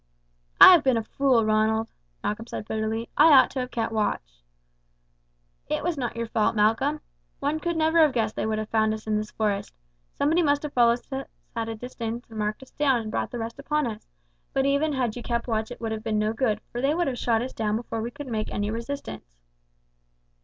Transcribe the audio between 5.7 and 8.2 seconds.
was not your fault, Malcolm. One could never have